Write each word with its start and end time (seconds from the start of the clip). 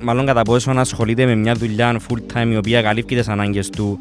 μάλλον 0.00 0.26
κατά 0.26 0.42
πόσο 0.42 0.70
ασχολείται 0.70 1.26
με 1.26 1.34
μια 1.34 1.54
δουλειά 1.54 2.00
full 2.08 2.36
time 2.36 2.48
η 2.52 2.56
οποία 2.56 2.82
καλύπτει 2.82 3.16
τις 3.16 3.28
ανάγκες 3.28 3.70
του 3.70 3.98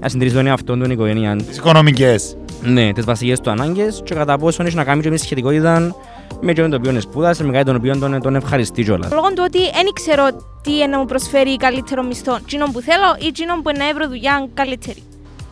να 0.00 0.08
συντηρήσει 0.08 0.36
τον 0.36 0.46
εαυτό 0.46 0.74
του, 0.74 0.80
την 0.80 0.90
οικογένεια 0.90 1.36
του. 1.36 1.44
Τις 1.44 1.56
οικονομικές. 1.56 2.36
Ναι, 2.62 2.92
τις 2.92 3.04
βασικές 3.04 3.40
του 3.40 3.50
ανάγκες 3.50 4.00
και 4.04 4.14
κατά 4.14 4.38
πόσο 4.38 4.62
έχει 4.62 4.76
να 4.76 4.84
κάνει 4.84 5.02
και 5.02 5.08
μια 5.08 5.18
σχετικότητα 5.18 5.94
με 6.40 6.52
τον 6.52 6.70
το 6.70 6.76
οποίο 6.76 7.00
σπούδασε, 7.00 7.44
με 7.44 7.52
κάτι 7.52 7.64
τον 7.64 7.76
οποίο 7.76 7.98
τον, 7.98 8.20
τον 8.20 8.34
ευχαριστεί 8.34 8.82
κιόλας. 8.82 9.12
Λόγω 9.12 9.28
του 9.28 9.42
ότι 9.46 9.58
δεν 9.58 9.92
ξέρω 9.94 10.26
τι 10.62 10.86
να 10.90 10.98
μου 10.98 11.04
προσφέρει 11.04 11.56
καλύτερο 11.56 12.02
μισθό, 12.02 12.38
τσίνον 12.46 12.72
που 12.72 12.80
θέλω 12.80 13.28
ή 13.28 13.32
τσίνον 13.32 13.62
που 13.62 13.70
να 13.78 13.94
βρω 13.94 14.08
δουλειά 14.08 14.48
καλύτερη. 14.54 15.02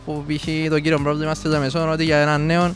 Που 0.05 0.23
π.χ. 0.27 0.69
το 0.69 0.79
κύριο 0.79 0.99
πρόβλημα 1.03 1.33
στη 1.33 1.49
Ζαμεσόν 1.49 1.89
ότι 1.89 2.03
για 2.03 2.17
έναν 2.17 2.45
νέο 2.45 2.73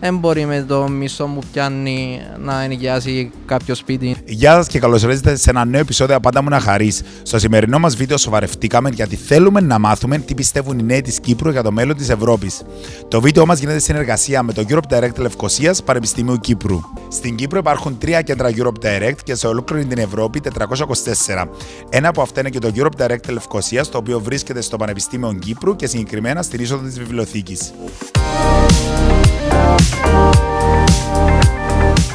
δεν 0.00 0.16
μπορεί 0.16 0.46
με 0.46 0.64
το 0.68 0.88
μισό 0.88 1.24
που 1.24 1.40
πιάνει 1.52 2.20
να 2.38 2.62
ενοικιάσει 2.62 3.30
κάποιο 3.46 3.74
σπίτι. 3.74 4.16
Γεια 4.24 4.54
σας 4.54 4.66
και 4.66 4.78
καλώς 4.78 5.02
ήρθατε 5.02 5.36
σε 5.36 5.50
ένα 5.50 5.64
νέο 5.64 5.80
επεισόδιο 5.80 6.16
Απάντα 6.16 6.42
μου 6.42 6.48
να 6.48 6.60
χαρείς. 6.60 7.02
Στο 7.22 7.38
σημερινό 7.38 7.78
μας 7.78 7.96
βίντεο 7.96 8.16
σοβαρευτήκαμε 8.16 8.90
γιατί 8.90 9.16
θέλουμε 9.16 9.60
να 9.60 9.78
μάθουμε 9.78 10.18
τι 10.18 10.34
πιστεύουν 10.34 10.78
οι 10.78 10.82
νέοι 10.82 11.00
της 11.00 11.20
Κύπρου 11.20 11.50
για 11.50 11.62
το 11.62 11.72
μέλλον 11.72 11.96
της 11.96 12.08
Ευρώπης. 12.08 12.62
Το 13.08 13.20
βίντεο 13.20 13.46
μας 13.46 13.58
γίνεται 13.58 13.78
συνεργασία 13.78 14.42
με 14.42 14.52
το 14.52 14.64
Europe 14.68 14.94
Direct 14.94 15.16
Λευκοσίας 15.18 15.82
Πανεπιστημίου 15.82 16.36
Κύπρου. 16.36 16.80
Στην 17.08 17.36
Κύπρο 17.36 17.58
υπάρχουν 17.58 17.98
τρία 17.98 18.22
κέντρα 18.22 18.50
Europe 18.56 18.84
Direct 18.84 19.18
και 19.24 19.34
σε 19.34 19.46
ολόκληρη 19.46 19.84
την 19.84 19.98
Ευρώπη 19.98 20.40
424. 20.40 21.48
Ένα 21.90 22.08
από 22.08 22.22
αυτά 22.22 22.40
είναι 22.40 22.50
και 22.50 22.58
το 22.58 22.70
Europe 22.74 23.02
Direct 23.02 23.28
Λευκοσίας, 23.28 23.88
το 23.88 23.98
οποίο 23.98 24.20
βρίσκεται 24.20 24.60
στο 24.60 24.76
Πανεπιστήμιο 24.76 25.32
Κύπρου 25.32 25.76
και 25.76 25.86
συγκεκριμένα 25.86 26.42
στην 26.42 26.60
είσοδο 26.60 26.86
της 26.86 26.98
βιβλιοθήκης. 26.98 27.72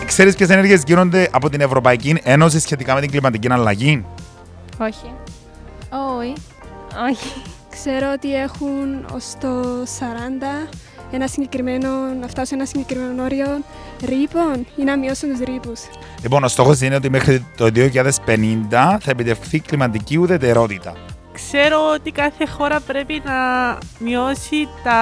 Ξέρεις 0.05 0.35
ποιες 0.35 0.49
ενέργειες 0.49 0.81
γίνονται 0.85 1.29
από 1.31 1.49
την 1.49 1.61
Ευρωπαϊκή 1.61 2.19
Ένωση 2.23 2.59
σχετικά 2.59 2.93
με 2.93 3.01
την 3.01 3.09
κλιματική 3.11 3.51
αλλαγή; 3.51 4.05
Όχι. 4.79 5.11
Όχι. 6.19 6.33
Όχι. 7.09 7.41
Ξέρω 7.69 8.11
ότι 8.15 8.35
έχουν 8.35 9.05
ως 9.13 9.25
το 9.39 9.61
40 9.99 10.67
ένα 11.11 11.27
συγκεκριμένο, 11.27 11.89
να 12.21 12.27
φτάσουν 12.27 12.57
ένα 12.57 12.67
συγκεκριμένο 12.67 13.23
όριο 13.23 13.47
ρήπων 14.05 14.65
ή 14.75 14.83
να 14.83 14.97
μειώσουν 14.97 15.29
τους 15.29 15.39
ρήπους; 15.39 15.81
Λοιπόν, 16.21 16.43
ο 16.43 16.47
στόχος 16.47 16.81
είναι 16.81 16.95
ότι 16.95 17.09
μέχρι 17.09 17.45
το 17.57 17.69
2050 17.73 18.97
θα 18.99 19.11
επιτευχθεί 19.11 19.59
κλιματική 19.59 20.17
ουδετερότητα. 20.17 20.93
Ξέρω 21.33 21.77
ότι 21.93 22.11
κάθε 22.11 22.45
χώρα 22.47 22.79
πρέπει 22.79 23.21
να 23.25 23.33
μειώσει 23.99 24.67
τα, 24.83 24.99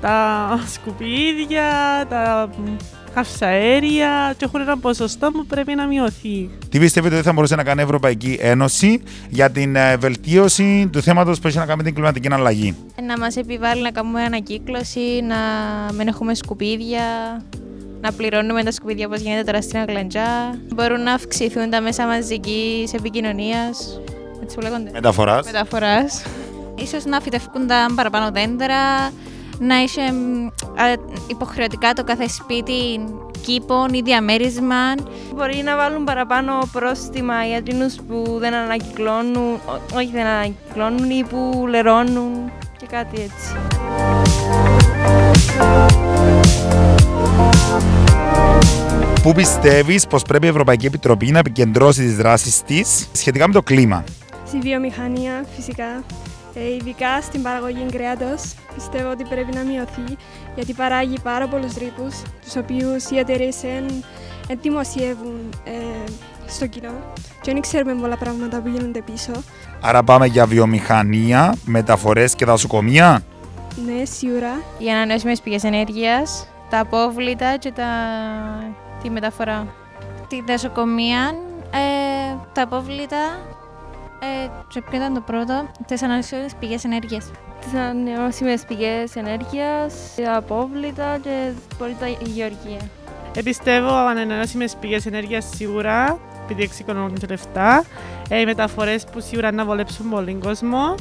τα 0.00 0.48
σκουπίδια, 0.72 1.70
τα 2.08 2.50
καυσαέρια 3.14 4.34
και 4.36 4.44
έχουν 4.44 4.60
ένα 4.60 4.78
ποσοστό 4.78 5.30
που 5.30 5.46
πρέπει 5.46 5.74
να 5.74 5.86
μειωθεί. 5.86 6.50
Τι 6.68 6.78
πιστεύετε 6.78 7.14
ότι 7.14 7.24
θα 7.24 7.32
μπορούσε 7.32 7.56
να 7.56 7.64
κάνει 7.64 7.80
η 7.80 7.84
Ευρωπαϊκή 7.84 8.38
Ένωση 8.40 9.02
για 9.28 9.50
την 9.50 9.76
ε, 9.76 9.96
βελτίωση 9.96 10.88
του 10.92 11.02
θέματος 11.02 11.40
που 11.40 11.46
έχει 11.46 11.56
να 11.58 11.64
κάνει 11.64 11.76
με 11.76 11.82
την 11.82 11.94
κλιματική 11.94 12.32
αλλαγή; 12.32 12.76
Να 13.06 13.18
μας 13.18 13.36
επιβάλλει 13.36 13.82
να 13.82 13.90
κάνουμε 13.90 14.22
ανακύκλωση, 14.22 15.20
να 15.22 15.36
μην 15.92 16.08
έχουμε 16.08 16.34
σκουπίδια, 16.34 17.02
να 18.00 18.12
πληρώνουμε 18.12 18.62
τα 18.62 18.70
σκουπίδια 18.70 19.06
όπως 19.06 19.20
γίνεται 19.20 19.42
τώρα 19.44 19.62
στην 19.62 19.78
Αγλαντζά. 19.78 20.58
Μπορούν 20.74 21.02
να 21.02 21.12
αυξηθούν 21.12 21.70
τα 21.70 21.80
μέσα 21.80 22.06
μαζικής 22.06 22.92
επικοινωνίας. 22.92 24.00
Έτσι 24.42 24.56
που 24.56 24.62
λέγονται. 24.62 24.90
Μεταφοράς. 24.92 25.46
Μεταφοράς. 25.46 26.22
Ίσως 26.74 27.04
να 27.04 27.20
φυτευκούν 27.20 27.66
τα 27.66 27.86
παραπάνω 27.94 28.30
δέντρα, 28.30 29.10
να 29.58 29.82
είσαι 29.82 30.00
ε, 30.00 30.94
υποχρεωτικά 31.26 31.92
το 31.92 32.04
κάθε 32.04 32.28
σπίτι 32.28 33.04
κήπων 33.40 33.94
ή 33.94 34.00
διαμέρισμα. 34.04 34.94
Μπορεί 35.34 35.62
να 35.64 35.76
βάλουν 35.76 36.04
παραπάνω 36.04 36.52
πρόστιμα 36.72 37.44
για 37.44 37.56
εκείνους 37.56 37.94
που 38.08 38.36
δεν 38.38 38.54
ανακυκλώνουν, 38.54 39.60
όχι 39.94 40.10
δεν 40.12 40.26
ανακυκλώνουν 40.26 41.10
ή 41.10 41.24
που 41.24 41.66
λερώνουν 41.68 42.50
και 42.76 42.86
κάτι 42.86 43.20
έτσι. 43.20 43.54
Πού 49.22 49.32
πιστεύεις 49.32 50.06
πως 50.06 50.22
πρέπει 50.22 50.46
η 50.46 50.48
Ευρωπαϊκή 50.48 50.86
Επιτροπή 50.86 51.30
να 51.30 51.38
επικεντρώσει 51.38 52.02
τις 52.02 52.16
δράσεις 52.16 52.62
της 52.62 53.08
σχετικά 53.12 53.46
με 53.46 53.52
το 53.52 53.62
κλίμα; 53.62 54.04
Στη 54.46 54.58
βιομηχανία 54.58 55.44
φυσικά, 55.56 55.84
ε, 55.84 56.02
ειδικά 56.60 57.20
στην 57.22 57.42
παραγωγή 57.42 57.86
κρέατος, 57.92 58.54
πιστεύω 58.74 59.10
ότι 59.10 59.24
πρέπει 59.24 59.54
να 59.54 59.62
μειωθεί 59.62 60.16
γιατί 60.54 60.72
παράγει 60.72 61.18
πάρα 61.22 61.48
πολλούς 61.48 61.74
ρήπους, 61.74 62.22
τους 62.42 62.56
οποίους 62.56 63.10
οι 63.10 63.18
εταιρείες 63.18 63.60
δεν 64.46 64.58
δημοσιεύουν 64.60 65.54
ε, 65.64 66.10
στο 66.46 66.66
κοινό 66.66 66.92
και 67.40 67.52
δεν 67.52 67.60
ξέρουμε 67.60 67.94
πολλά 67.94 68.16
πράγματα 68.16 68.60
που 68.60 68.68
γίνονται 68.68 69.02
πίσω. 69.02 69.32
Άρα 69.80 70.02
πάμε 70.02 70.26
για 70.26 70.46
βιομηχανία, 70.46 71.54
μεταφορές 71.64 72.34
και 72.34 72.44
δασοκομεία; 72.44 73.22
Ναι, 73.86 74.04
σίγουρα. 74.04 74.60
Οι 74.78 74.90
ανανεώσιμες 74.90 75.40
πηγές 75.40 75.64
ενέργειας, 75.64 76.48
τα 76.70 76.78
απόβλητα 76.78 77.56
και 77.56 77.72
τα... 77.72 77.86
τη 79.02 79.10
μεταφορά. 79.10 79.66
Τη 80.28 80.42
δασοκομεία, 80.46 81.34
ε, 81.70 82.36
τα 82.52 82.62
απόβλητα 82.62 83.55
ε, 84.20 84.48
και 84.68 84.82
ποιο 84.82 84.98
ήταν 84.98 85.14
το 85.14 85.20
πρώτο, 85.20 85.70
τις 85.86 86.02
ανανεώσιμες 86.02 86.54
πηγές 86.54 86.84
ενέργειας. 86.84 87.30
Τις 87.60 87.74
ανανεώσιμες 87.74 88.64
πηγές 88.64 89.16
ενέργειας, 89.16 89.94
τα 90.24 90.36
απόβλητα 90.36 91.18
και 91.22 91.50
μπορεί 91.78 91.96
τα 92.00 92.06
γεωργία. 92.06 92.80
Επιστεύω 93.34 93.94
ανανεώσιμες 93.94 94.76
πηγές 94.80 95.06
ενέργειας 95.06 95.44
σίγουρα, 95.54 96.18
επειδή 96.44 96.62
εξοικονομούν 96.62 97.14
και 97.14 97.26
λεφτά. 97.26 97.84
Ε, 98.28 98.40
οι 98.40 98.44
μεταφορές 98.44 99.04
που 99.04 99.20
σίγουρα 99.20 99.52
να 99.52 99.64
βολέψουν 99.64 100.10
πολύ 100.10 100.34
κόσμο. 100.34 100.94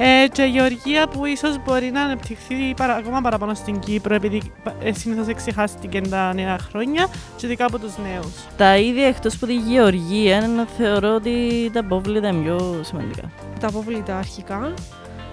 Ε, 0.00 0.28
και 0.32 0.42
η 0.42 0.48
γεωργία 0.48 1.08
που 1.08 1.24
ίσως 1.24 1.56
μπορεί 1.64 1.90
να 1.90 2.02
αναπτυχθεί 2.02 2.74
παρα, 2.76 2.94
ακόμα 2.94 3.20
παραπάνω 3.20 3.54
στην 3.54 3.78
Κύπρο 3.78 4.14
επειδή 4.14 4.42
ε, 4.82 4.92
συνήθως 4.92 5.26
εξεχάστηκε 5.26 6.00
τα 6.00 6.34
νέα 6.34 6.58
χρόνια 6.58 7.06
και 7.36 7.46
ειδικά 7.46 7.64
από 7.64 7.78
τους 7.78 7.92
νέους. 7.98 8.32
Τα 8.56 8.76
ίδια 8.76 9.06
εκτός 9.06 9.34
από 9.34 9.46
τη 9.46 9.54
γεωργία 9.54 10.48
να 10.56 10.66
θεωρώ 10.76 11.14
ότι 11.14 11.70
τα 11.72 11.80
απόβλητα 11.80 12.28
είναι 12.28 12.42
πιο 12.42 12.80
σημαντικά. 12.82 13.30
Τα 13.60 13.66
απόβλητα 13.66 14.18
αρχικά, 14.18 14.74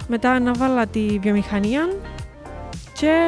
μετά 0.08 0.40
να 0.40 0.52
βάλα 0.52 0.86
τη 0.86 1.18
βιομηχανία 1.20 1.88
και, 2.92 3.26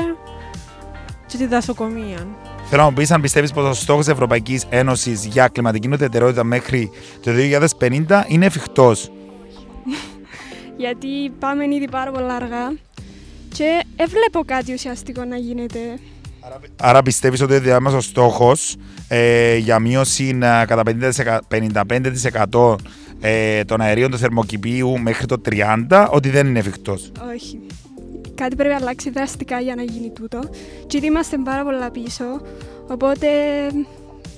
και 1.27 1.37
τη 1.37 1.47
δασοκομεία. 1.47 2.27
Θέλω 2.65 2.83
να 2.83 2.89
μου 2.89 2.95
πεις 2.95 3.11
αν 3.11 3.21
πιστεύεις 3.21 3.53
πως 3.53 3.65
ο 3.65 3.73
στόχος 3.73 4.05
της 4.05 4.13
Ευρωπαϊκής 4.15 4.65
Ένωσης 4.69 5.25
για 5.25 5.49
κλιματική 5.49 5.89
ουδετερότητα 5.93 6.45
μέχρι 6.45 6.91
το 7.21 7.31
2050 7.79 8.23
είναι 8.27 8.47
εφικτός. 8.47 9.11
Γιατί 10.79 11.31
πάμε 11.39 11.65
ήδη 11.75 11.89
πάρα 11.91 12.11
πολλά 12.11 12.35
αργά 12.35 12.73
και 13.55 13.85
δεν 13.97 14.09
βλέπω 14.09 14.45
κάτι 14.47 14.73
ουσιαστικό 14.73 15.25
να 15.25 15.37
γίνεται. 15.37 15.79
Άρα 16.77 17.03
πιστεύεις 17.03 17.41
ότι 17.41 17.55
ο 17.55 17.61
διάμεσος 17.61 18.05
στόχος 18.05 18.77
ε, 19.09 19.57
για 19.57 19.79
μείωση 19.79 20.39
ε, 20.43 20.65
κατά 20.67 20.83
55% 22.51 22.77
ε, 23.21 23.65
των 23.65 23.81
αερίων 23.81 24.11
του 24.11 24.19
θερμοκηπίου 24.19 24.99
μέχρι 24.99 25.27
το 25.27 25.41
30% 25.89 26.09
ότι 26.11 26.31
δεν 26.31 26.47
είναι 26.47 26.59
εφικτός; 26.59 27.13
Όχι. 27.35 27.61
Κάτι 28.35 28.57
πρέπει 28.57 28.71
να 28.71 28.77
αλλάξει 28.77 29.11
δραστικά 29.11 29.61
για 29.61 29.75
να 29.75 29.83
γίνει 29.83 30.11
τούτο. 30.11 30.41
Και 30.87 30.97
ήδη 30.97 31.07
είμαστε 31.07 31.37
πάρα 31.45 31.65
πολλά 31.65 31.91
πίσω, 31.91 32.25
οπότε 32.89 33.27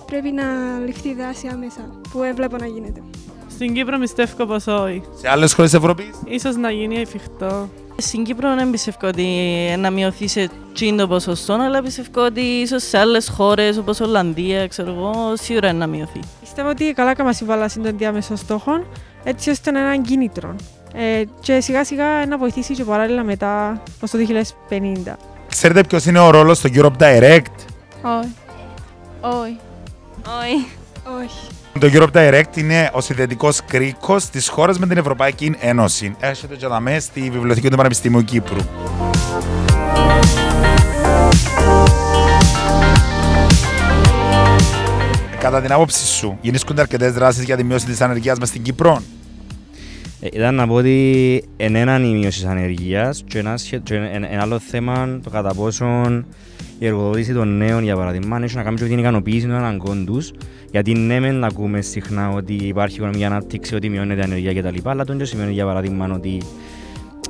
πρέπει 0.07 0.31
να 0.31 0.45
ληφθεί 0.87 1.15
δράση 1.15 1.47
άμεσα, 1.53 2.01
που 2.13 2.23
έβλεπω 2.23 2.57
να 2.57 2.67
γίνεται. 2.67 3.03
Στην 3.61 3.75
Κύπρο 3.75 3.99
πιστεύω 3.99 4.47
πως 4.47 4.67
όχι. 4.67 5.03
Σε 5.21 5.29
άλλες 5.29 5.53
χώρες 5.53 5.71
της 5.71 5.81
Ευρώπης; 5.81 6.11
Ίσως 6.25 6.57
να 6.57 6.71
γίνει 6.71 7.01
εφικτό. 7.01 7.69
Στην 7.97 8.25
Κύπρο 8.25 8.55
δεν 8.55 8.71
πιστεύω 8.71 9.07
ότι 9.07 9.27
να 9.79 9.91
μειωθεί 9.91 10.29
σε 10.29 10.51
τσίντο 10.73 11.07
ποσοστό, 11.07 11.53
αλλά 11.53 11.83
πιστεύω 11.83 12.25
ότι 12.25 12.41
ίσως 12.41 12.83
σε 12.83 12.99
άλλες 12.99 13.29
χώρες 13.29 13.77
όπως 13.77 14.01
Ολλανδία, 14.01 14.67
ξέρω 14.67 14.91
εγώ, 14.91 15.33
σίγουρα 15.37 15.69
είναι 15.69 15.79
να 15.79 15.87
μειωθεί. 15.87 16.21
Πιστεύω 16.41 16.69
ότι 16.69 16.93
καλά 16.93 17.15
κάμα 17.15 17.33
συμβάλλα 17.33 17.69
στον 17.69 17.97
διάμεσο 17.97 18.37
στόχων, 18.37 18.87
έτσι 19.25 19.51
ώστε 19.51 19.71
να 19.71 19.79
είναι 19.79 19.89
έναν 19.89 20.03
κίνητρο. 20.03 20.57
Ε, 20.95 21.23
και 21.41 21.61
σιγά 21.61 21.85
σιγά 21.85 22.27
να 22.27 22.39
βοηθήσει 22.39 22.75
και 22.75 22.85
παράλληλα 22.85 23.23
μετά 23.23 23.83
ως 24.01 24.11
το 24.11 24.19
2050. 24.19 25.17
Ξέρετε 25.49 25.85
ποιος 25.85 26.07
είναι 26.07 26.19
ο 26.19 26.31
ρόλος 26.31 26.59
στο 26.59 26.69
Europe 26.73 27.03
Direct? 27.03 27.55
Όχι. 28.03 28.35
Όχι. 29.21 29.59
Όχι. 30.43 30.67
Όχι. 31.05 31.47
Το 31.79 31.89
Europe 31.93 32.17
Direct 32.17 32.57
είναι 32.57 32.91
ο 32.93 33.01
συνδετικός 33.01 33.61
κρίκος 33.67 34.27
της 34.27 34.49
χώρας 34.49 34.79
με 34.79 34.87
την 34.87 34.97
Ευρωπαϊκή 34.97 35.57
Ένωση. 35.61 36.15
Έρχεται 36.21 36.57
και 36.57 36.67
δαμέ 36.67 36.99
στη 36.99 37.21
Βιβλιοθήκη 37.21 37.71
του 37.71 37.77
Πανεπιστημίου 37.77 38.25
Κύπρου. 38.25 38.59
Κατά 45.39 45.61
την 45.61 45.73
άποψή 45.73 46.07
σου, 46.07 46.39
γίνονται 46.41 46.81
αρκετές 46.81 47.13
δράσεις 47.13 47.45
για 47.45 47.57
τη 47.57 47.65
μείωση 47.65 47.87
της 47.87 48.01
ανεργίας 48.01 48.39
μας 48.39 48.49
στην 48.49 48.63
Κύπρο; 48.63 49.03
Ε, 50.21 50.29
Ήταν 50.33 50.55
να 50.55 50.67
πω 50.67 50.75
ότι 50.75 51.45
εν 51.57 51.75
έναν 51.75 52.05
η 52.05 52.09
μείωση 52.13 52.41
της 52.41 52.49
ανεργίας 52.49 53.23
και 53.27 53.39
ένα, 53.39 53.57
σχε- 53.57 53.83
και 53.83 53.95
εν- 53.95 54.25
ένα 54.31 54.43
άλλο 54.43 54.59
θέμα 54.59 55.19
το 55.23 55.31
κατά 55.31 55.55
πόσον 55.55 56.25
η 56.79 56.87
εργοδότηση 56.87 57.33
των 57.33 57.57
νέων 57.57 57.83
για 57.83 57.97
παράδειγμα 57.97 58.41
έχει 58.43 58.57
να 58.57 58.63
κάνει 58.63 58.77
και 58.77 58.83
με 58.83 58.89
την 58.89 58.99
ικανοποίηση 58.99 59.47
των 59.47 59.55
αναγκών 59.55 60.05
τους 60.07 60.33
γιατί 60.71 60.93
ναι 60.95 61.21
μεν 61.21 61.35
να 61.35 61.47
ακούμε 61.47 61.81
συχνά 61.81 62.29
ότι 62.31 62.53
υπάρχει 62.55 62.97
οικονομική 62.97 63.25
ανάπτυξη, 63.25 63.75
ότι 63.75 63.89
μειώνεται 63.89 64.21
η 64.21 64.25
ανεργία 64.25 64.55
κτλ. 64.55 64.89
Αλλά 64.89 65.05
το 65.05 65.17
δεν 65.17 65.27
σημαίνει 65.27 65.53
για 65.53 65.65
παράδειγμα 65.65 66.11
ότι 66.15 66.39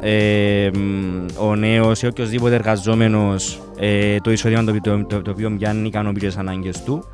ε, 0.00 0.70
μ, 0.74 1.26
ο 1.48 1.54
νέος 1.56 2.02
ή 2.02 2.06
οποιοδήποτε 2.06 2.54
εργαζόμενος 2.54 3.60
ε, 3.78 4.16
το 4.20 4.30
εισόδημα 4.32 4.64
το, 4.64 4.80
το, 4.82 5.04
το, 5.04 5.22
το 5.22 5.30
οποίο 5.30 5.50
πιάνει 5.58 5.86
ικανοποιεί 5.86 6.26
τις 6.28 6.36
ανάγκες 6.36 6.82
του. 6.82 7.04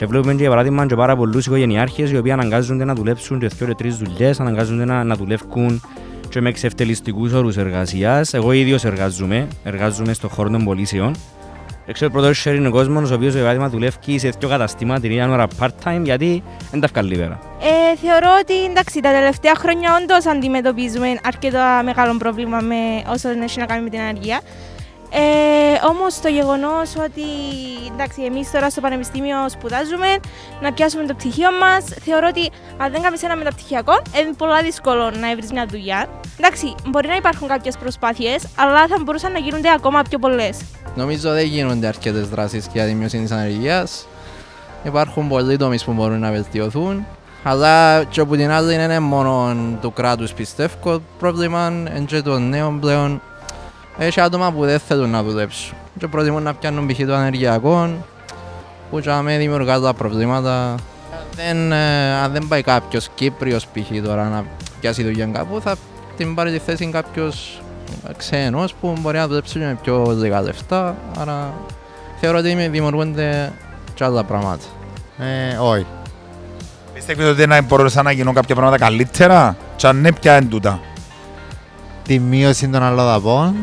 Και 0.00 0.06
βλέπουμε 0.06 0.32
και 0.32 0.40
για 0.40 0.48
παράδειγμα 0.48 0.86
και 0.86 0.94
πάρα 0.94 1.16
πολλούς 1.16 1.46
οικογενειάρχες 1.46 2.10
οι 2.10 2.16
οποίοι 2.16 2.32
αναγκάζονται 2.32 2.84
να 2.84 2.94
δουλέψουν 2.94 3.38
και 3.38 3.46
δύο 3.46 3.66
και 3.66 3.74
τρεις 3.74 3.96
δουλειές, 3.96 4.40
αναγκάζονται 4.40 4.84
να, 4.84 5.04
να 5.04 5.14
δουλεύουν 5.14 5.82
και 6.28 6.40
με 6.40 6.48
εξευτελιστικούς 6.48 7.32
όρους 7.32 7.56
εργασίας. 7.56 8.34
Εγώ 8.34 8.52
ίδιος 8.52 8.84
εργάζομαι, 8.84 9.48
εργάζομαι 9.64 10.12
στον 10.12 10.30
χώρο 10.30 10.50
των 10.50 10.64
πωλήσεων. 10.64 11.14
Ξέρω 11.92 12.10
πρώτο 12.10 12.30
share 12.44 12.54
είναι 12.54 12.68
ο 12.68 12.70
κόσμος 12.70 13.10
ο 13.10 13.14
οποίος 13.14 13.32
για 13.32 13.40
παράδειγμα 13.40 13.68
δουλεύει 13.68 14.18
σε 14.18 14.28
δύο 14.38 14.48
καταστήματα 14.48 15.00
την 15.00 15.10
ίδια 15.10 15.30
ώρα 15.30 15.46
part-time 15.60 16.00
γιατί 16.02 16.42
δεν 16.70 16.80
τα 16.80 16.88
βγάλει 16.92 17.16
πέρα. 17.16 17.38
Ε, 17.60 17.96
θεωρώ 17.96 18.28
ότι 18.40 18.64
εντάξει, 18.64 19.00
τα 19.00 19.10
τελευταία 19.10 19.54
χρόνια 19.54 19.98
όντως 20.02 20.26
αντιμετωπίζουμε 20.26 21.06
αρκετά 21.24 21.82
μεγάλο 21.84 22.16
πρόβλημα 22.16 22.60
με 22.60 22.74
όσο 23.12 23.28
έχει 23.28 23.58
να 23.58 23.66
κάνει 23.66 23.82
με 23.82 23.90
την 23.90 24.00
ανεργία. 24.00 24.40
Ε, 25.12 25.86
Όμως 25.86 26.20
το 26.20 26.28
γεγονός 26.28 26.96
ότι 26.96 27.26
εντάξει, 27.92 28.22
εμείς 28.22 28.50
τώρα 28.50 28.70
στο 28.70 28.80
Πανεπιστήμιο 28.80 29.48
σπουδάζουμε, 29.48 30.06
να 30.60 30.72
πιάσουμε 30.72 31.06
το 31.06 31.14
πτυχίο 31.14 31.48
μας, 31.60 31.84
θεωρώ 32.04 32.26
ότι 32.28 32.50
αν 32.76 32.92
δεν 32.92 33.02
κάνεις 33.02 33.22
ένα 33.22 33.36
μεταπτυχιακό, 33.36 33.92
είναι 34.20 34.32
πολύ 34.36 34.62
δύσκολο 34.62 35.10
να 35.10 35.34
βρεις 35.36 35.52
μια 35.52 35.66
δουλειά. 35.66 36.06
Εντάξει, 36.38 36.74
μπορεί 36.86 37.08
να 37.08 37.16
υπάρχουν 37.16 37.48
κάποιες 37.48 37.76
προσπάθειες, 37.76 38.46
αλλά 38.56 38.86
θα 38.86 38.96
μπορούσαν 39.04 39.32
να 39.32 39.38
γίνονται 39.38 39.70
ακόμα 39.76 40.02
πιο 40.08 40.18
πολλές. 40.18 40.60
Νομίζω 40.94 41.32
δεν 41.32 41.44
γίνονται 41.46 41.86
αρκετές 41.86 42.28
δράσεις 42.28 42.66
για 42.72 42.86
τη 42.86 42.94
μείωση 42.94 43.18
της 43.18 43.30
ανεργίας. 43.30 44.06
Υπάρχουν 44.84 45.28
πολλοί 45.28 45.56
τομείς 45.56 45.84
που 45.84 45.92
μπορούν 45.92 46.18
να 46.18 46.30
βελτιωθούν. 46.30 47.06
Αλλά 47.42 48.04
και 48.04 48.20
από 48.20 48.36
την 48.36 48.50
άλλη 48.50 48.74
είναι 48.74 48.98
μόνο 48.98 49.56
του 49.80 49.92
κράτους 49.92 50.32
πιστεύω. 50.32 50.74
Το 50.84 51.00
πρόβλημα 51.18 51.66
είναι 51.66 52.04
και 52.06 52.22
των 52.22 52.48
νέων 52.48 52.80
πλέον. 52.80 53.20
Έχει 53.98 54.20
άτομα 54.20 54.52
που 54.52 54.64
δεν 54.64 54.78
θέλουν 54.78 55.10
να 55.10 55.22
δουλέψουν. 55.22 55.76
Και 55.98 56.06
προτιμούν 56.06 56.42
να 56.42 56.54
πιάνουν 56.54 56.86
π.χ. 56.86 57.06
το 57.06 57.14
ανεργειακό 57.14 58.04
που 58.90 59.00
και 59.00 59.10
με 59.22 59.36
δημιουργάς 59.36 59.80
τα 59.80 59.94
προβλήματα. 59.94 60.74
Δεν, 61.34 61.72
ε, 61.72 62.14
αν 62.14 62.32
δεν 62.32 62.48
πάει 62.48 62.62
κάποιος 62.62 63.08
Κύπριος 63.14 63.66
π.χ. 63.66 64.02
τώρα 64.04 64.28
να 64.28 64.44
πιάσει 64.80 65.02
δουλειά 65.02 65.26
κάπου 65.26 65.60
θα 65.60 65.76
την 66.16 66.34
πάρει 66.34 66.50
τη 66.52 66.58
θέση 66.58 66.86
κάποιος 66.86 67.62
ξένος 68.16 68.74
που 68.74 68.94
μπορεί 69.00 69.16
να 69.16 69.26
δουλέψει 69.26 69.58
με 69.58 69.78
πιο 69.82 70.16
λίγα 70.18 70.40
λεφτά. 70.42 70.96
Άρα 71.18 71.52
θεωρώ 72.20 72.38
ότι 72.38 72.68
δημιουργούνται 72.68 73.52
και 73.94 74.04
άλλα 74.04 74.24
πράγματα. 74.24 74.64
Ε, 75.18 75.56
όχι. 75.56 75.86
Πιστεύετε 76.94 77.28
ότι 77.28 77.46
να 77.46 77.62
μπορούσαν 77.62 78.04
να 78.04 78.12
γίνουν 78.12 78.34
κάποια 78.34 78.54
πράγματα 78.54 78.78
καλύτερα; 78.84 79.56
Και 79.76 79.86
αν 79.86 80.00
ναι 80.00 80.12
ποια 80.12 80.36
είναι 80.36 80.48
τούτα; 80.48 80.80
Τη 82.10 82.18
μείωση 82.18 82.68
των 82.68 82.82
αλλοδαπών 82.82 83.54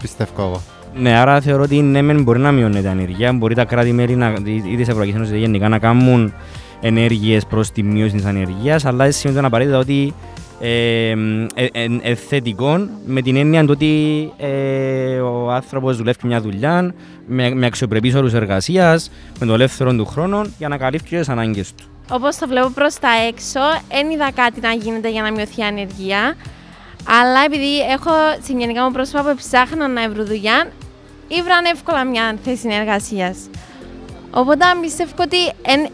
πιστεύω 0.00 0.30
εγώ. 0.42 0.62
Ναι, 0.94 1.16
άρα 1.16 1.40
θεωρώ 1.40 1.62
ότι 1.62 1.80
ναι, 1.80 2.02
μεν 2.02 2.22
μπορεί 2.22 2.38
να 2.38 2.52
μειώνεται 2.52 2.86
η 2.86 2.90
ανεργία. 2.90 3.32
Μπορεί 3.32 3.54
τα 3.54 3.64
κράτη-μέλη 3.64 4.14
να- 4.14 4.34
ή 4.44 4.62
ή 4.66 4.76
της 4.76 4.86
Ευρωπαϊκής 4.88 5.14
Ένωσης 5.14 5.38
γενικά 5.38 5.68
να 5.68 5.78
κάνουν 5.78 6.32
ενέργειες 6.80 7.46
προς 7.46 7.70
τη 7.70 7.82
μείωση 7.82 8.14
της 8.14 8.24
ανεργίας, 8.24 8.84
αλλά 8.84 9.04
δεν 9.04 9.12
σημαίνει 9.12 9.46
απαραίτητα 9.46 9.78
ότι 9.78 10.14
ε, 10.60 11.10
ε, 11.10 11.66
ε, 11.72 11.86
ε, 12.02 12.14
θετικό 12.14 12.88
με 13.06 13.22
την 13.22 13.36
έννοια 13.36 13.60
του 13.64 13.70
ότι 13.70 14.32
ε, 14.36 15.18
ο 15.20 15.50
άνθρωπος 15.50 15.96
δουλεύει 15.96 16.18
μια 16.26 16.40
δουλειά 16.40 16.94
με, 17.26 17.54
με 17.54 17.66
αξιοπρεπείς 17.66 18.14
όρους 18.14 18.32
εργασίας, 18.32 19.10
με 19.40 19.46
το 19.46 19.54
ελεύθερο 19.54 19.94
του 19.94 20.06
χρόνο 20.06 20.42
για 20.58 20.68
να 20.68 20.76
καλύψει 20.76 21.16
τις 21.16 21.28
ανάγκες 21.28 21.74
του. 21.74 21.84
Όπως 22.10 22.36
το 22.36 22.48
βλέπω 22.48 22.68
προς 22.68 22.94
τα 22.94 23.08
έξω, 23.28 23.60
δεν 23.88 24.10
είδα 24.10 24.30
κάτι 24.34 24.60
να 24.60 24.72
γίνεται 24.72 25.10
για 25.10 25.22
να 25.22 25.32
μειωθεί 25.32 25.60
η 25.60 25.64
ανεργία. 25.64 26.34
Αλλά 27.08 27.44
επειδή 27.44 27.78
έχω 27.78 28.10
συγγενικά 28.44 28.84
μου 28.84 28.90
πρόσωπα 28.92 29.22
που 29.22 29.34
ψάχναν 29.36 29.92
να 29.92 30.08
βρουν 30.08 30.26
δουλειά, 30.26 30.66
ήβραν 31.28 31.64
εύκολα 31.74 32.04
μια 32.04 32.36
θέση 32.44 32.68
εργασία. 32.80 33.34
Οπότε 34.30 34.64
πιστεύω 34.80 35.10
ότι 35.18 35.36
εν, 35.62 35.88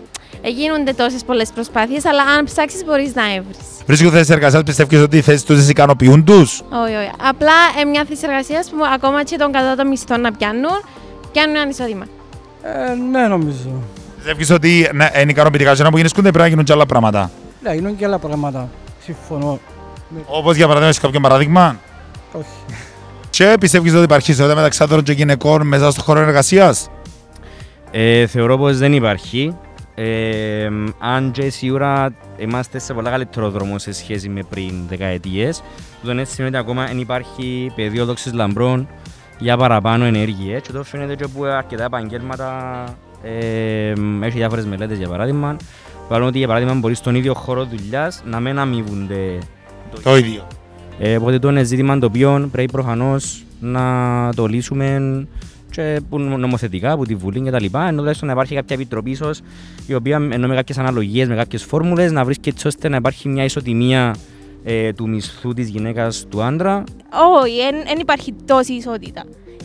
γίνονται 0.44 0.92
τόσες 0.92 1.24
πολλές 1.24 1.50
προσπάθειες, 1.50 2.04
αλλά 2.04 2.22
αν 2.22 2.44
ψάξεις 2.44 2.84
μπορείς 2.84 3.14
να 3.14 3.34
έβρεις. 3.34 3.58
Βρίσκω 3.86 4.10
θέσεις 4.10 4.30
εργασίας, 4.30 4.62
πιστεύεις 4.62 5.00
ότι 5.02 5.16
οι 5.16 5.20
θέσεις 5.20 5.44
τους 5.44 5.68
ικανοποιούν 5.68 6.24
τους; 6.24 6.60
Όχι, 6.60 6.94
όχι. 6.94 7.10
Απλά 7.28 7.52
ε, 7.80 7.84
μια 7.84 8.04
θέση 8.08 8.20
εργασίας 8.24 8.70
που 8.70 8.76
ακόμα 8.94 9.22
και 9.22 9.36
τον 9.36 9.52
κατώτατο 9.52 9.88
μισθό 9.88 10.16
να 10.16 10.32
πιάνουν, 10.32 10.84
πιάνουν 11.32 11.56
ένα 11.56 11.68
εισόδημα. 11.68 12.04
Ε, 12.62 12.94
ναι, 13.10 13.26
νομίζω. 13.26 13.82
Πιστεύεις 14.16 14.50
ότι 14.50 14.90
ναι, 14.92 15.10
είναι 15.20 15.30
ικανοποιητικά 15.30 15.74
και 15.74 15.82
να 15.82 15.90
που 15.90 15.96
γίνονται 15.96 16.20
πρέπει 16.20 16.38
να 16.38 16.46
γίνουν 16.46 16.64
και 16.64 16.72
άλλα 16.72 16.86
πράγματα; 16.86 17.30
Ναι, 17.62 17.74
γίνουν 17.74 17.96
και 17.96 18.04
άλλα 18.04 18.18
πράγματα. 18.18 18.68
Συμφωνώ. 19.04 19.58
Όπως 20.26 20.56
για 20.56 20.66
παράδειγμα, 20.66 20.88
έχεις 20.88 21.00
κάποιο 21.00 21.20
παράδειγμα; 21.20 21.80
Όχι. 22.32 22.76
Και 23.30 23.56
πιστεύεις 23.60 23.94
ότι 23.94 24.02
υπάρχει 24.02 24.30
ισότητα 24.30 24.54
μεταξύ 24.54 24.82
άντρων 24.82 25.02
και 25.02 25.12
γυναικών 25.12 25.66
μέσα 25.66 25.90
στον 25.90 26.04
χώρο 26.04 26.20
εργασίας; 26.20 26.90
Ε, 27.90 28.26
θεωρώ 28.26 28.58
πως 28.58 28.78
δεν 28.78 28.92
υπάρχει. 28.92 29.56
Ε, 29.94 30.68
αν 30.98 31.30
και 31.30 31.50
σίγουρα 31.50 32.12
είμαστε 32.36 32.78
σε 32.78 32.94
πολλά 32.94 33.10
καλύτερο 33.10 33.50
δρόμο 33.50 33.78
σε 33.78 33.92
σχέση 33.92 34.28
με 34.28 34.42
πριν 34.50 34.72
δεκαετίες. 34.88 35.62
Τούτον 36.00 36.18
έτσι 36.18 36.34
σημαίνει 36.34 36.56
ότι 36.56 36.64
ακόμα 36.64 36.86
δεν 36.86 36.98
υπάρχει 36.98 37.72
πεδίο 37.74 38.04
δόξης 38.04 38.32
λαμπρών 38.32 38.88
για 39.38 39.56
παραπάνω 39.56 40.04
ενέργειες 40.04 40.60
και 40.62 40.72
το 40.72 40.84
φαίνεται 40.84 41.14
και 41.14 41.24
από 41.24 41.44
αρκετά 41.44 41.84
επαγγέλματα 41.84 42.84
ε, 43.22 43.92
έχει 44.20 44.36
διάφορες 44.38 44.64
μελέτες 44.66 44.98
για 44.98 45.08
παράδειγμα 45.08 45.56
που 46.08 46.14
λένε 46.14 46.26
ότι 46.26 46.38
για 46.38 46.46
παράδειγμα 46.46 46.74
μπορεί 46.74 46.94
στον 46.94 47.14
ίδιο 47.14 47.34
χώρο 47.34 47.64
δουλειάς 47.64 48.22
να 48.24 48.40
μην 48.40 48.58
αμείβονται 48.58 49.38
Το 50.02 50.16
ίδιο. 50.16 50.46
ε, 50.98 51.16
οπότε 51.16 51.38
το 51.38 51.48
είναι 51.48 51.62
ζήτημα 51.62 51.98
το 51.98 52.06
οποίο 52.06 52.48
πρέπει 52.52 52.72
προφανώς 52.72 53.44
να 53.60 53.84
το 54.34 54.46
λύσουμε 54.46 55.26
και 55.70 56.00
που 56.10 56.18
νομοθετικά 56.18 56.92
από 56.92 57.06
τη 57.06 57.14
Βουλή 57.14 57.40
και 57.40 57.50
τα 57.50 57.60
λοιπά, 57.60 57.86
ενώ 57.86 57.98
τουλάχιστον 57.98 58.28
να 58.28 58.34
υπάρχει 58.34 58.54
κάποια 58.54 58.76
επιτροπή 58.76 59.10
ίσως, 59.10 59.40
η 59.86 59.94
οποία 59.94 60.28
ενώ 60.30 60.46
με 60.48 60.54
κάποιες 60.54 60.78
αναλογίες, 60.78 61.28
με 61.28 61.34
κάποιες 61.34 61.64
φόρμουλες, 61.64 62.12
να 62.12 62.24
βρίσκει 62.24 62.48
έτσι 62.48 62.66
ώστε 62.66 62.88
να 62.88 62.96
υπάρχει 62.96 63.28
μια 63.28 63.44
ισοτιμία 63.44 64.14
ε, 64.64 64.92
του 64.92 65.08
μισθού 65.08 65.52
της 65.52 65.68
γυναίκας 65.68 66.26
του 66.28 66.42
άντρα. 66.42 66.84
Όχι, 67.42 67.84
δεν 67.86 67.98
υπάρχει 67.98 68.34
τόση 68.44 68.72
ισότητα. 68.72 69.24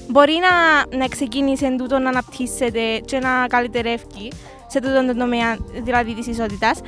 Μπορεί 0.10 0.34
να, 0.42 0.98
να 0.98 1.08
ξεκίνησε 1.08 1.66
εν 1.66 1.78
τούτο 1.78 2.00
να 2.00 2.10
αναπτύσσεται 2.10 3.00
και 3.06 3.20
να 3.20 3.48
καλυτερεύει 3.48 4.31
σε 4.68 4.80
τούτο 4.80 5.06
το 5.06 5.16
τομέα 5.16 5.58
δηλαδή 5.84 6.14
της 6.14 6.28
ισότητας. 6.28 6.80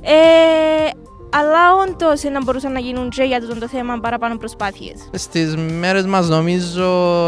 Ε, 0.00 0.90
αλλά 1.30 1.74
όντως 1.86 2.22
να 2.22 2.42
μπορούσαν 2.44 2.72
να 2.72 2.78
γίνουν 2.78 3.08
και 3.08 3.22
για 3.22 3.40
τούτο 3.40 3.58
το 3.58 3.68
θέμα 3.68 3.98
παραπάνω 4.00 4.36
προσπάθειες. 4.36 4.94
Στις 5.12 5.56
μέρες 5.56 6.04
μας 6.06 6.28
νομίζω 6.28 6.86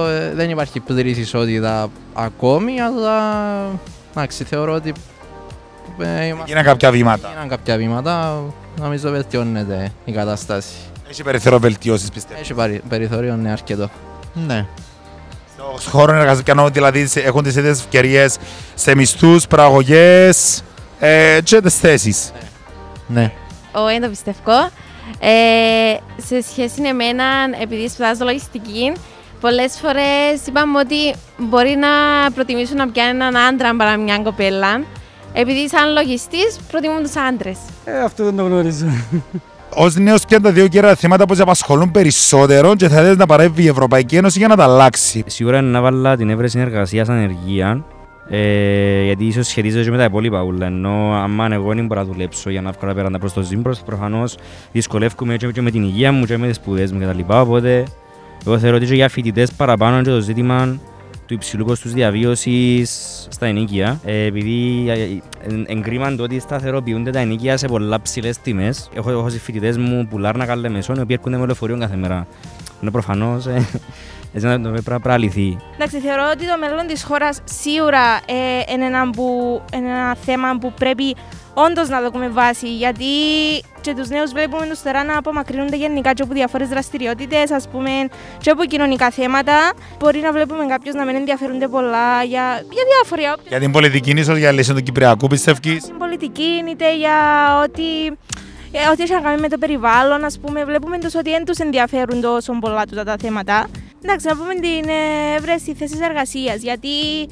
ε, 0.09 0.33
δεν 0.35 0.51
υπάρχει 0.51 0.81
πλήρης 0.81 1.19
ισότητα 1.19 1.91
ακόμη, 2.15 2.81
αλλά 2.81 3.23
εντάξει, 4.15 4.45
θεωρώ 4.45 4.73
ότι 4.75 4.93
ε, 6.01 6.25
είμαστε- 6.25 6.45
Γίναν 6.47 6.65
κάποια 6.65 6.91
βήματα. 6.91 7.29
Γίναν 7.29 7.49
κάποια 7.49 7.77
βήματα, 7.77 8.43
νομίζω 8.79 9.11
βελτιώνεται 9.11 9.93
η 10.05 10.13
κατάσταση. 10.13 10.75
Έχει 11.11 11.23
περιθώριο 11.23 11.59
βελτιώσεις 11.61 12.11
πιστεύω. 12.11 12.41
Έχει 12.41 12.55
παρι- 12.55 12.83
περιθώριο, 12.89 13.37
ναι, 13.37 13.51
αρκετό. 13.51 13.91
Ναι. 14.47 14.67
Στον 15.79 15.93
χώρο 15.93 16.13
εργασίας 16.13 16.43
πιάνω 16.43 16.69
δηλαδή 16.69 17.07
σε- 17.07 17.21
έχουν 17.21 17.43
τις 17.43 17.57
ίδιες 17.57 17.79
ευκαιρίες 17.81 18.37
σε 18.75 18.95
μισθούς, 18.95 19.47
παραγωγές 19.47 20.63
ε, 20.99 21.39
και 21.45 21.61
τις 21.61 21.75
θέσεις. 21.79 22.33
Ναι. 23.07 23.23
Όχι, 23.23 23.33
δεν 23.73 24.01
το 24.01 24.09
πιστεύω. 24.09 24.71
Ε, 25.21 25.97
σε 26.17 26.43
σχέση 26.51 26.81
με 26.81 26.89
εμένα, 26.89 27.25
επειδή 27.63 27.89
σπουδάζω 27.89 28.25
λογιστική, 28.25 28.93
πολλές 29.41 29.79
φορές 29.83 30.47
είπαμε 30.47 30.79
ότι 30.79 31.15
μπορεί 31.39 31.77
να 31.77 31.89
προτιμήσουν 32.31 32.77
να 32.77 32.89
πιάνουν 32.89 33.21
έναν 33.21 33.37
άντρα 33.37 33.77
παρά 33.77 33.97
μια 33.97 34.19
κοπέλα. 34.19 34.83
Επειδή 35.33 35.69
σαν 35.69 35.93
λογιστής 35.93 36.59
προτιμούν 36.71 37.03
τους 37.03 37.17
άντρες. 37.17 37.59
Ε, 37.85 38.01
αυτό 38.01 38.25
δεν 38.25 38.37
το 38.37 38.43
γνωρίζω. 38.43 38.87
Ω 39.77 39.89
νέος, 39.89 40.25
ποια 40.25 40.37
είναι 40.37 40.47
τα 40.47 40.53
δύο 40.53 40.69
κύρια 40.69 40.95
θέματα 40.95 41.25
που 41.25 41.35
σε 41.35 41.43
απασχολούν 41.43 41.91
περισσότερο 41.91 42.75
και 42.75 42.89
θα 42.89 42.97
θέλεις 42.97 43.17
να 43.17 43.27
παρέμβει 43.27 43.63
η 43.63 43.69
Ευρωπαϊκή 43.69 44.17
Ένωση 44.17 44.39
για 44.39 44.49
να 44.49 44.57
τα 44.57 44.65
αλλάξει. 44.65 45.25
Σίγουρα 45.27 45.59
είναι 45.59 45.69
να 45.69 45.81
βάλω 45.81 46.17
την 46.17 46.31
έβρεση 46.31 46.59
συνεργασίας 46.59 47.09
ανεργία, 47.09 47.85
ε, 48.31 49.05
γιατί 49.05 49.25
ίσως 49.25 49.47
σχετίζεται 49.47 49.85
και 49.85 49.91
με 49.91 49.97
τα 49.97 50.05
υπόλοιπα 50.05 50.43
ούλα, 50.43 50.67
ενώ 50.67 51.13
αν 51.39 51.53
εγώ 51.53 51.75
δεν 51.75 51.87
μπορώ 51.87 52.01
να 52.01 52.07
δουλέψω 52.07 52.51
για 52.51 52.61
να 52.61 52.71
βγάλω 52.71 52.95
πέραντα 52.95 53.19
προς 53.19 53.33
το 53.33 53.43
ζύμπρος, 53.43 53.81
προφανώς 53.81 54.37
δυσκολεύομαι 54.73 55.37
και, 55.37 55.47
και 55.47 55.63
με 55.63 55.71
την 55.71 55.83
υγεία 55.83 56.13
μου 56.13 56.25
και 56.25 56.37
με 56.37 56.47
τις 56.47 56.57
σπουδές 56.57 56.93
μου 56.93 56.99
κτλ. 57.01 57.21
Οπότε, 57.27 57.85
εγώ 58.47 58.59
θεωρώ 58.59 58.77
ότι 58.77 58.87
και 58.87 58.95
για 58.95 59.09
φοιτητές 59.09 59.53
παραπάνω 59.53 59.95
είναι 59.95 60.05
και 60.05 60.11
το 60.11 60.21
ζήτημα 60.21 60.79
του 61.27 61.35
υψηλού 61.35 61.65
κόστους 61.65 61.93
διαβίωσης 61.93 62.91
στα 63.31 63.47
ενοίκια. 63.47 64.01
Ε, 64.05 64.25
επειδή 64.25 64.85
ε, 64.89 64.93
ε, 64.93 65.21
εν- 65.49 65.65
εγκρίμαν 65.69 66.17
το 66.17 66.23
ότι 66.23 66.39
σταθεροποιούνται 66.39 67.11
τα 67.11 67.19
ενοίκια 67.19 67.57
σε 67.57 67.67
πολλά 67.67 68.03
ψηλές 68.03 68.39
τιμές. 68.39 68.91
Έχω, 68.95 69.11
έχω 69.11 69.29
συμφοιτητές 69.29 69.79
μου 69.79 70.07
που 70.11 70.19
λάρνα 70.19 70.47
καλεμεσόν, 70.47 70.97
οι 70.97 71.01
οποίοι 71.01 71.17
έρχονται 71.19 71.39
με 71.39 71.47
λεωφορείο 71.47 71.79
κάθε 71.79 71.97
μέρα. 71.97 72.27
Είναι 72.83 72.91
προφανώς, 72.91 73.47
ε, 73.47 73.67
έτσι 74.33 74.47
να 74.47 74.61
το 74.61 74.69
πρέπει 74.69 74.85
πρέπει 74.85 75.09
να 75.09 75.19
λυθεί. 75.19 75.57
Εντάξει, 75.75 75.99
θεωρώ 75.99 76.23
ότι 76.33 76.47
το 76.47 76.57
μέλλον 76.61 76.87
της 76.87 77.03
χώρας 77.05 77.41
σίγουρα 77.45 78.21
ε, 78.27 78.73
είναι, 78.73 78.85
ένα 78.85 79.11
που, 79.11 79.61
είναι 79.75 79.89
ένα 79.89 80.17
θέμα 80.25 80.59
που 80.61 80.73
πρέπει 80.73 81.17
όντως 81.55 81.89
να 81.89 82.11
δούμε 82.11 82.29
βάση, 82.29 82.77
γιατί 82.77 83.05
και 83.81 83.95
τους 83.95 84.09
νέους 84.09 84.33
βλέπουμε 84.33 84.67
τους 84.67 84.83
τώρα 84.83 85.05
να 85.05 85.19
απομακρύνονται 85.19 85.77
γενικά 85.77 86.13
και 86.13 86.23
από 86.23 86.35
διάφορες 86.35 86.69
δραστηριότητες, 86.69 87.51
ας 87.51 87.69
πούμε, 87.69 87.91
και 88.39 88.51
από 88.51 88.65
κοινωνικά 88.65 89.11
θέματα. 89.11 89.73
Μπορεί 89.99 90.19
να 90.19 90.33
βλέπουμε 90.33 90.67
κάποιους 90.67 90.95
να 90.95 91.05
μην 91.05 91.15
ενδιαφέρονται 91.15 91.69
πολλά 91.69 92.23
για, 92.23 92.65
για 92.71 92.85
διάφορα, 92.91 93.37
Για 93.49 93.59
την 93.59 93.73
πολιτική 93.73 94.11
ίσως 94.11 94.39
για 94.39 94.53
λύση 94.53 94.75
του 94.75 94.83
Κυπριακού 94.83 95.27
πιστεύεις. 95.27 95.83
στην 95.83 95.99
πολιτική, 95.99 96.65
είτε 96.71 96.97
για 96.97 97.13
ό,τι, 97.65 98.07
ε, 98.73 98.89
ό,τι 98.93 99.03
έχει 99.03 99.13
να 99.13 99.21
κάνει 99.21 99.41
με 99.41 99.49
το 99.49 99.59
περιβάλλον, 99.59 100.25
ας 100.25 100.39
πούμε, 100.39 100.65
βλέπουμε 100.65 100.99
τους 100.99 101.15
ότι 101.15 101.31
δεν 101.31 101.45
τους 101.45 101.59
ενδιαφέρουν 101.59 102.21
τόσο 102.21 102.53
πολλά 102.61 102.87
τούτα 102.87 103.05
τα 103.05 103.17
θέματα. 103.23 103.67
Εντάξει, 104.05 104.27
να 104.27 104.37
πούμε 104.37 104.55
την 104.55 104.89
ε, 104.89 105.37
έβρεση 105.37 105.75
θέση 105.75 105.99
εργασίας. 106.03 106.63
Γιατί, 106.63 107.23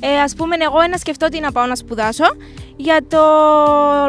ε, 0.00 0.20
ας 0.24 0.34
πούμε, 0.34 0.56
εγώ 0.60 0.80
ένα 0.80 0.96
σκεφτώ 0.96 1.26
ότι 1.26 1.40
να 1.40 1.52
πάω 1.52 1.66
να 1.66 1.74
σπουδάσω 1.74 2.24
για 2.76 2.98
το 3.08 3.22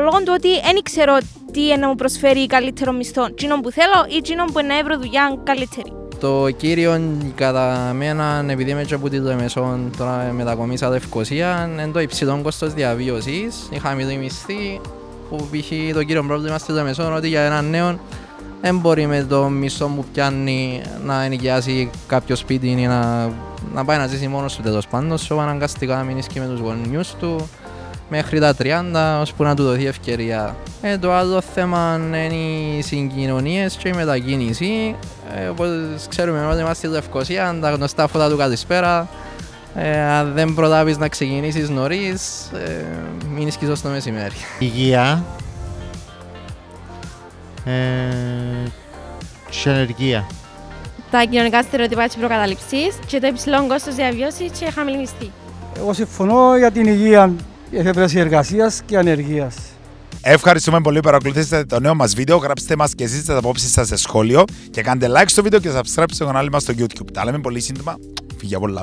λόγο 0.04 0.18
του 0.18 0.34
ότι 0.36 0.50
δεν 0.62 0.84
ξέρω 0.84 1.18
τι 1.52 1.66
είναι 1.66 1.76
να 1.76 1.88
μου 1.88 1.96
προσφέρει 1.96 2.48
καλύτερο 2.48 2.92
μισθό. 2.92 3.34
Τσίνο 3.34 3.60
που 3.60 3.72
θέλω 3.72 4.18
ή 4.18 4.22
τσίνο 4.22 4.46
που 4.46 4.60
να 4.68 4.84
βρω 4.84 4.98
δουλειά 4.98 5.40
καλύτερη. 5.44 5.94
Το 6.20 6.50
κύριο 6.58 7.02
κατά 7.36 7.94
μένα, 7.96 8.46
επειδή 8.48 8.72
είμαι 8.72 8.84
και 8.84 8.94
από 8.94 9.10
τη 9.10 9.18
Λεμεσόν, 9.20 9.92
τώρα 9.98 10.32
μετακομίσα 10.32 10.90
Λευκοσία, 10.90 11.70
είναι 11.72 11.88
το 11.94 12.00
υψηλό 12.00 12.40
κόστος 12.44 12.74
διαβίωσης, 12.74 13.70
η 13.72 13.80
χαμηλή 13.80 14.18
μισθή, 14.18 14.82
που 15.30 15.36
π.χ. 15.36 15.94
το 15.94 16.04
κύριο 16.04 16.24
πρόβλημα 16.24 16.58
στη 16.58 16.72
Λεμεσόν 16.72 17.16
ότι 17.16 17.28
για 17.28 17.42
έναν 17.42 17.70
νέο 17.70 18.00
δεν 18.62 18.78
μπορεί 18.78 19.06
με 19.08 19.26
το 19.30 19.44
μισθό 19.44 19.88
που 19.88 20.06
πιάνει 20.14 20.82
να 21.06 21.24
ενοικιάσει 21.24 21.90
κάποιο 22.08 22.36
σπίτι 22.36 22.68
ή 22.68 22.88
να, 22.88 23.32
να 23.74 23.86
πάει 23.86 23.98
να 23.98 24.08
ζήσει 24.08 24.28
μόνος 24.28 24.56
του 24.56 24.62
τέλος 24.62 24.88
πάντων, 24.88 25.18
σου 25.18 25.40
αναγκαστικά 25.40 25.96
να 25.96 26.04
μείνεις 26.04 26.28
και 26.28 26.40
με 26.40 26.46
τους 26.46 26.60
γονιούς 26.60 27.16
του 27.20 27.50
μέχρι 28.10 28.40
τα 28.40 28.56
30 28.60 29.20
ώσπου 29.22 29.44
να 29.44 29.56
του 29.56 29.64
δοθεί 29.64 29.86
ευκαιρία. 29.86 30.56
Ε, 30.82 30.98
το 30.98 31.14
άλλο 31.14 31.42
θέμα 31.42 32.00
είναι 32.04 32.36
οι 32.36 32.82
συγκοινωνίες 32.82 33.76
και 33.76 33.88
η 33.88 33.94
μετακίνηση. 33.94 34.96
Ε, 35.36 35.48
όπως 35.48 35.70
ξέρουμε 36.10 36.46
όλοι 36.46 36.60
είμαστε 36.60 36.88
στη 36.88 36.96
Λευκοσία, 36.96 37.58
τα 37.62 37.72
γνωστά 37.72 38.08
φώτα 38.08 38.30
του 38.30 38.38
καλησπέρα. 38.38 39.08
Ε, 39.76 40.00
αν 40.02 40.34
δεν 40.34 40.54
προλάβεις 40.54 40.98
να 40.98 41.08
ξεκινήσεις 41.08 41.70
νωρίς, 41.70 42.50
ε, 42.54 42.86
μείνεις 43.36 43.56
και 43.56 43.76
στο 43.76 43.90
μεσημέρι. 43.90 44.36
Υγεία. 44.60 45.24
Ε, 47.66 47.72
και 49.50 49.70
ενεργεία. 49.70 50.28
Τα 51.12 51.24
κοινωνικά 51.24 51.62
στερεότυπα 51.62 52.08
και 52.08 52.18
προκαταλήψεις 52.20 53.00
και 53.08 53.20
το 53.20 53.28
υψηλό 53.28 53.68
κόστος 53.68 53.96
διαβίωσης 53.96 54.52
και 54.60 54.72
χαμηλή 54.72 54.98
μισθή. 54.98 55.32
Εγώ 55.78 55.94
συμφωνώ 55.94 56.58
για 56.58 56.72
την 56.72 56.86
υγεία, 56.86 57.34
η 57.70 57.78
εφεύρεση 57.78 58.20
εργασίας 58.20 58.82
και 58.86 58.98
ανεργίας. 58.98 59.56
Ευχαριστούμε 60.22 60.82
πολύ 60.82 60.96
που 60.98 61.04
παρακολουθήσατε 61.04 61.66
το 61.66 61.80
νέο 61.80 61.96
μας 61.96 62.14
βίντεο. 62.14 62.38
Γράψτε 62.38 62.76
μας 62.76 62.96
και 62.96 63.04
εσείς 63.04 63.20
τις 63.20 63.30
απόψεις 63.30 63.72
σας 63.72 63.88
σε 63.88 63.96
σχόλιο 63.96 64.44
και 64.72 64.82
κάντε 64.82 65.08
like 65.10 65.28
στο 65.28 65.44
βίντεο 65.44 65.60
και 65.60 65.70
subscribe 65.76 66.04
στο 66.12 66.26
κανάλι 66.26 66.50
μας 66.50 66.62
στο 66.62 66.74
YouTube. 66.78 67.12
Τα 67.14 67.26
λέμε 67.26 67.40
πολύ 67.40 67.60
σύντομα. 67.60 67.96
Φύγε 68.38 68.58
πολλά. 68.58 68.82